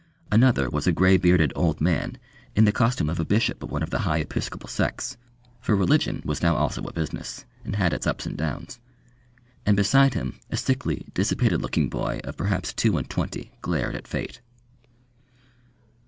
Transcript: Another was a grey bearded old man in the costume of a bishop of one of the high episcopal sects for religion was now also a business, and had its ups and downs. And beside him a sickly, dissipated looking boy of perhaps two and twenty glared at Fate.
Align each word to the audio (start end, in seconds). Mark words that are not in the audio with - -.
Another 0.31 0.67
was 0.67 0.87
a 0.87 0.91
grey 0.91 1.15
bearded 1.17 1.53
old 1.55 1.79
man 1.79 2.17
in 2.55 2.65
the 2.65 2.71
costume 2.71 3.07
of 3.07 3.19
a 3.19 3.23
bishop 3.23 3.61
of 3.61 3.69
one 3.69 3.83
of 3.83 3.91
the 3.91 3.99
high 3.99 4.17
episcopal 4.17 4.67
sects 4.67 5.15
for 5.59 5.75
religion 5.75 6.23
was 6.25 6.41
now 6.41 6.55
also 6.55 6.81
a 6.85 6.91
business, 6.91 7.45
and 7.63 7.75
had 7.75 7.93
its 7.93 8.07
ups 8.07 8.25
and 8.25 8.35
downs. 8.35 8.79
And 9.63 9.77
beside 9.77 10.15
him 10.15 10.39
a 10.49 10.57
sickly, 10.57 11.05
dissipated 11.13 11.61
looking 11.61 11.87
boy 11.87 12.19
of 12.23 12.35
perhaps 12.35 12.73
two 12.73 12.97
and 12.97 13.07
twenty 13.07 13.51
glared 13.61 13.93
at 13.93 14.07
Fate. 14.07 14.41